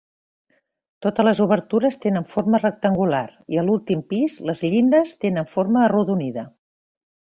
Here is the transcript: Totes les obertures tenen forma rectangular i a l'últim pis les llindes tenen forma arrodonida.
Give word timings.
Totes 1.05 1.25
les 1.27 1.41
obertures 1.43 1.97
tenen 2.05 2.25
forma 2.31 2.61
rectangular 2.63 3.21
i 3.57 3.61
a 3.63 3.67
l'últim 3.67 4.01
pis 4.15 4.39
les 4.51 4.65
llindes 4.71 5.13
tenen 5.27 5.53
forma 5.57 5.85
arrodonida. 5.91 6.47